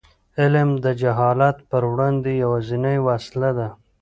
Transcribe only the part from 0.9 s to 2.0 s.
جهالت پر